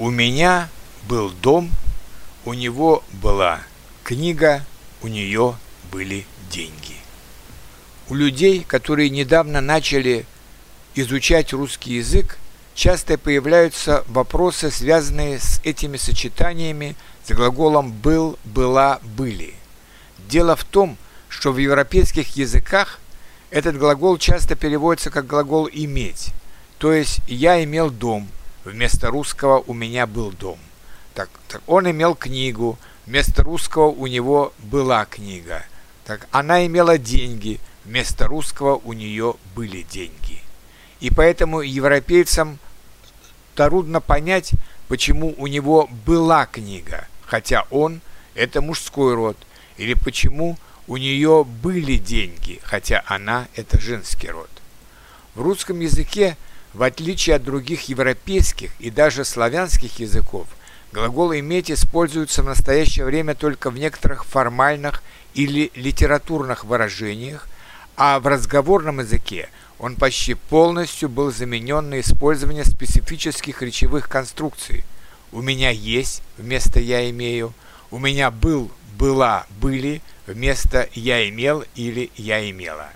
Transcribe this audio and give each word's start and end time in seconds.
У 0.00 0.08
меня 0.08 0.70
был 1.10 1.28
дом, 1.28 1.70
у 2.46 2.54
него 2.54 3.04
была 3.12 3.60
книга, 4.02 4.64
у 5.02 5.08
нее 5.08 5.58
были 5.92 6.24
деньги. 6.50 6.96
У 8.08 8.14
людей, 8.14 8.64
которые 8.66 9.10
недавно 9.10 9.60
начали 9.60 10.24
изучать 10.94 11.52
русский 11.52 11.96
язык, 11.96 12.38
часто 12.74 13.18
появляются 13.18 14.02
вопросы, 14.08 14.70
связанные 14.70 15.38
с 15.38 15.60
этими 15.64 15.98
сочетаниями 15.98 16.96
с 17.26 17.34
глаголом 17.34 17.92
«был», 17.92 18.38
«была», 18.42 19.00
«были». 19.02 19.52
Дело 20.30 20.56
в 20.56 20.64
том, 20.64 20.96
что 21.28 21.52
в 21.52 21.58
европейских 21.58 22.36
языках 22.36 23.00
этот 23.50 23.76
глагол 23.76 24.16
часто 24.16 24.56
переводится 24.56 25.10
как 25.10 25.26
глагол 25.26 25.68
«иметь», 25.70 26.28
то 26.78 26.90
есть 26.90 27.20
«я 27.28 27.62
имел 27.62 27.90
дом», 27.90 28.30
вместо 28.64 29.08
русского 29.08 29.62
«у 29.66 29.74
меня 29.74 30.06
был 30.06 30.30
дом». 30.30 30.58
Так, 31.14 31.28
так 31.48 31.62
он 31.66 31.90
имел 31.90 32.14
книгу, 32.14 32.78
вместо 33.06 33.42
русского 33.42 33.86
у 33.86 34.06
него 34.06 34.52
была 34.58 35.04
книга. 35.04 35.64
Так 36.04 36.28
она 36.30 36.66
имела 36.66 36.98
деньги, 36.98 37.60
вместо 37.84 38.26
русского 38.26 38.76
у 38.84 38.92
нее 38.92 39.34
были 39.54 39.82
деньги. 39.82 40.40
И 41.00 41.10
поэтому 41.10 41.60
европейцам 41.60 42.58
трудно 43.54 44.00
понять, 44.00 44.52
почему 44.88 45.34
у 45.38 45.46
него 45.46 45.88
была 46.06 46.46
книга, 46.46 47.06
хотя 47.24 47.66
он– 47.70 48.00
это 48.34 48.60
мужской 48.60 49.14
род, 49.14 49.36
или 49.76 49.94
почему 49.94 50.58
у 50.86 50.96
нее 50.96 51.44
были 51.44 51.96
деньги, 51.96 52.60
хотя 52.62 53.02
она– 53.06 53.48
это 53.54 53.80
женский 53.80 54.28
род. 54.28 54.50
В 55.34 55.42
русском 55.42 55.80
языке, 55.80 56.36
в 56.72 56.82
отличие 56.82 57.36
от 57.36 57.44
других 57.44 57.88
европейских 57.88 58.70
и 58.78 58.90
даже 58.90 59.24
славянских 59.24 59.98
языков, 59.98 60.46
глагол 60.92 61.34
«иметь» 61.34 61.70
используется 61.70 62.42
в 62.42 62.46
настоящее 62.46 63.04
время 63.04 63.34
только 63.34 63.70
в 63.70 63.78
некоторых 63.78 64.24
формальных 64.24 65.02
или 65.34 65.70
литературных 65.74 66.64
выражениях, 66.64 67.48
а 67.96 68.20
в 68.20 68.26
разговорном 68.26 69.00
языке 69.00 69.48
он 69.78 69.96
почти 69.96 70.34
полностью 70.34 71.08
был 71.08 71.32
заменен 71.32 71.90
на 71.90 72.00
использование 72.00 72.64
специфических 72.64 73.62
речевых 73.62 74.08
конструкций. 74.08 74.84
«У 75.32 75.42
меня 75.42 75.70
есть» 75.70 76.22
вместо 76.36 76.80
«я 76.80 77.08
имею», 77.10 77.52
«у 77.90 77.98
меня 77.98 78.30
был», 78.30 78.70
«была», 78.98 79.46
«были» 79.60 80.02
вместо 80.26 80.88
«я 80.92 81.28
имел» 81.28 81.64
или 81.74 82.10
«я 82.16 82.48
имела». 82.50 82.90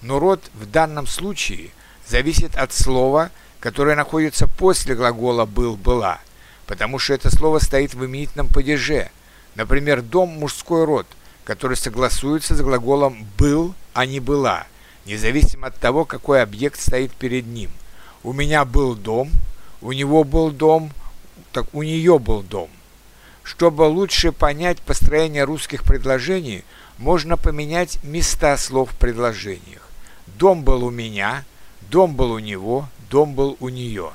Но 0.00 0.18
род 0.18 0.42
в 0.54 0.66
данном 0.66 1.06
случае 1.06 1.70
зависит 2.06 2.56
от 2.56 2.72
слова, 2.72 3.30
которое 3.60 3.96
находится 3.96 4.46
после 4.46 4.94
глагола 4.94 5.44
«был», 5.44 5.76
«была», 5.76 6.20
потому 6.66 6.98
что 6.98 7.14
это 7.14 7.30
слово 7.34 7.58
стоит 7.58 7.94
в 7.94 8.04
именительном 8.04 8.48
падеже. 8.48 9.10
Например, 9.54 10.02
«дом»– 10.02 10.28
мужской 10.38 10.84
род, 10.84 11.06
который 11.44 11.76
согласуется 11.76 12.54
с 12.54 12.60
глаголом 12.60 13.26
«был», 13.38 13.74
а 13.94 14.06
не 14.06 14.20
«была», 14.20 14.66
независимо 15.04 15.68
от 15.68 15.76
того, 15.78 16.04
какой 16.04 16.42
объект 16.42 16.80
стоит 16.80 17.12
перед 17.12 17.46
ним. 17.46 17.70
У 18.22 18.32
меня 18.32 18.64
был 18.64 18.94
дом, 18.94 19.30
у 19.80 19.92
него 19.92 20.24
был 20.24 20.50
дом, 20.50 20.92
так 21.52 21.66
у 21.74 21.82
нее 21.82 22.18
был 22.18 22.42
дом. 22.42 22.70
Чтобы 23.42 23.82
лучше 23.82 24.30
понять 24.30 24.80
построение 24.80 25.44
русских 25.44 25.82
предложений, 25.82 26.64
можно 26.98 27.36
поменять 27.36 28.02
места 28.04 28.56
слов 28.56 28.92
в 28.92 28.96
предложениях. 28.96 29.88
Дом 30.38 30.62
был 30.62 30.84
у 30.84 30.90
меня, 30.90 31.44
дом 31.92 32.16
был 32.16 32.32
у 32.32 32.38
него, 32.38 32.88
дом 33.10 33.34
был 33.34 33.58
у 33.60 33.68
нее. 33.68 34.12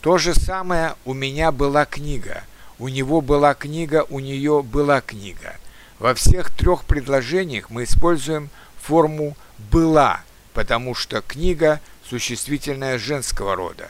То 0.00 0.18
же 0.18 0.34
самое 0.34 0.96
у 1.04 1.14
меня 1.14 1.52
была 1.52 1.84
книга, 1.86 2.42
у 2.80 2.88
него 2.88 3.20
была 3.20 3.54
книга, 3.54 4.04
у 4.10 4.18
нее 4.18 4.62
была 4.62 5.00
книга. 5.00 5.54
Во 6.00 6.14
всех 6.14 6.50
трех 6.50 6.84
предложениях 6.84 7.70
мы 7.70 7.84
используем 7.84 8.50
форму 8.76 9.36
«была», 9.70 10.22
потому 10.52 10.96
что 10.96 11.22
книга– 11.22 11.80
существительная 12.10 12.98
женского 12.98 13.54
рода. 13.54 13.88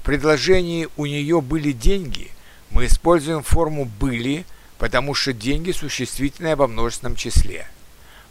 В 0.00 0.04
предложении 0.06 0.88
«у 0.96 1.04
нее 1.04 1.42
были 1.42 1.72
деньги» 1.72 2.30
мы 2.70 2.86
используем 2.86 3.42
форму 3.42 3.84
«были», 3.84 4.46
потому 4.78 5.12
что 5.12 5.34
деньги 5.34 5.70
существительные 5.70 6.56
во 6.56 6.66
множественном 6.66 7.14
числе. 7.14 7.68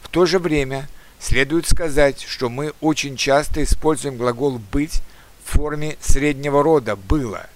В 0.01 0.09
то 0.09 0.25
же 0.25 0.39
время 0.39 0.89
следует 1.25 1.67
сказать, 1.67 2.21
что 2.21 2.49
мы 2.49 2.73
очень 2.81 3.17
часто 3.17 3.63
используем 3.63 4.17
глагол 4.17 4.59
«быть» 4.71 5.01
в 5.43 5.57
форме 5.57 5.97
среднего 5.99 6.63
рода 6.63 6.95
«было». 6.95 7.47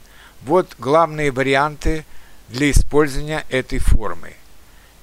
Вот 0.41 0.75
главные 0.79 1.31
варианты 1.31 2.05
для 2.47 2.71
использования 2.71 3.45
этой 3.49 3.79
формы. 3.79 4.33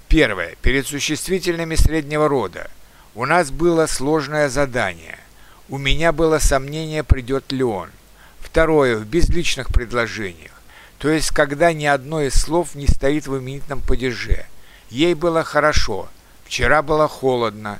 Первое. 0.08 0.56
Перед 0.62 0.86
существительными 0.86 1.74
среднего 1.74 2.28
рода– 2.28 2.70
у 3.16 3.24
нас 3.24 3.50
было 3.50 3.86
сложное 3.86 4.50
задание. 4.50 5.18
У 5.70 5.78
меня 5.78 6.12
было 6.12 6.38
сомнение, 6.38 7.02
придет 7.02 7.50
ли 7.50 7.64
он. 7.64 7.88
Второе, 8.40 8.98
в 8.98 9.06
безличных 9.06 9.68
предложениях. 9.68 10.52
То 10.98 11.08
есть, 11.08 11.30
когда 11.30 11.72
ни 11.72 11.86
одно 11.86 12.20
из 12.20 12.34
слов 12.34 12.74
не 12.74 12.86
стоит 12.86 13.26
в 13.26 13.38
именительном 13.38 13.80
падеже. 13.80 14.44
Ей 14.90 15.14
было 15.14 15.44
хорошо, 15.44 16.10
вчера 16.44 16.82
было 16.82 17.08
холодно, 17.08 17.78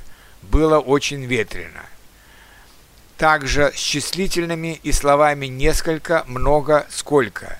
было 0.51 0.79
очень 0.79 1.25
ветрено. 1.25 1.85
Также 3.17 3.71
с 3.75 3.79
числительными 3.79 4.79
и 4.83 4.91
словами 4.91 5.47
несколько, 5.47 6.23
много, 6.27 6.85
сколько. 6.89 7.59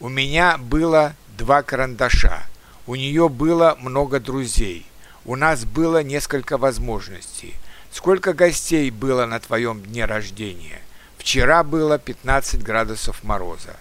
У 0.00 0.08
меня 0.08 0.58
было 0.58 1.14
два 1.36 1.62
карандаша. 1.62 2.42
У 2.86 2.94
нее 2.94 3.28
было 3.28 3.76
много 3.80 4.20
друзей 4.20 4.86
у 5.24 5.36
нас 5.36 5.64
было 5.64 6.02
несколько 6.02 6.58
возможностей. 6.58 7.54
Сколько 7.92 8.32
гостей 8.32 8.90
было 8.90 9.26
на 9.26 9.38
твоем 9.38 9.80
дне 9.82 10.04
рождения? 10.04 10.80
Вчера 11.18 11.62
было 11.62 11.98
15 11.98 12.62
градусов 12.62 13.22
мороза. 13.22 13.76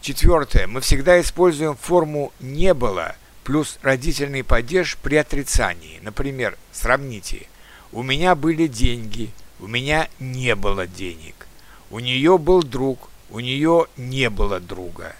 Четвертое. 0.00 0.66
Мы 0.66 0.80
всегда 0.80 1.20
используем 1.20 1.76
форму 1.76 2.32
«не 2.38 2.74
было» 2.74 3.16
плюс 3.50 3.80
родительный 3.82 4.44
падеж 4.44 4.96
при 5.02 5.16
отрицании. 5.16 5.98
Например, 6.02 6.56
сравните. 6.70 7.48
У 7.90 8.04
меня 8.04 8.36
были 8.36 8.68
деньги, 8.68 9.30
у 9.58 9.66
меня 9.66 10.08
не 10.20 10.54
было 10.54 10.86
денег. 10.86 11.48
У 11.90 11.98
нее 11.98 12.38
был 12.38 12.62
друг, 12.62 13.08
у 13.28 13.40
нее 13.40 13.88
не 13.96 14.30
было 14.30 14.60
друга. 14.60 15.16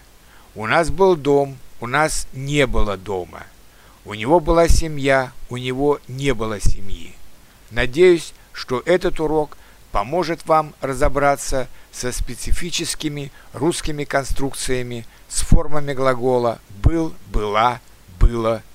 У 0.55 0.69
нас 0.69 0.91
был 0.91 1.17
дом, 1.17 1.59
у 1.81 1.89
нас 1.89 2.29
не 2.33 2.69
было 2.69 2.97
дома. 2.97 3.43
У 4.05 4.15
него 4.15 4.39
была 4.39 4.69
семья, 4.69 5.33
у 5.49 5.57
него 5.57 5.99
не 6.07 6.33
было 6.33 6.61
семьи. 6.61 7.17
Надеюсь, 7.73 8.33
что 8.53 8.81
этот 8.87 9.19
урок 9.19 9.57
поможет 9.91 10.47
вам 10.47 10.73
разобраться 10.81 11.67
со 11.91 12.13
специфическими 12.13 13.33
русскими 13.55 14.05
конструкциями 14.05 15.05
с 15.29 15.41
формами 15.41 15.95
глагола 15.95 16.61
«был», 16.81 17.13
«была», 17.33 17.81
«было», 18.31 18.55
«были». 18.55 18.70